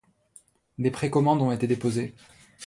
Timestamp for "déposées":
1.67-2.15